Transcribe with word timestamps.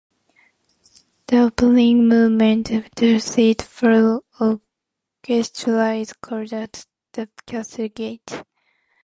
The 1.27 1.37
opening 1.41 2.07
movement 2.07 2.71
of 2.71 2.89
the 2.95 3.19
suite 3.19 3.61
for 3.61 4.21
orchestra 4.39 5.93
is 5.93 6.13
called 6.13 6.53
"At 6.53 6.87
the 7.11 7.29
Castle 7.45 7.87
Gate". 7.87 8.41